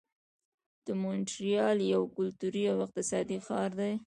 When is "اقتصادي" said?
2.85-3.37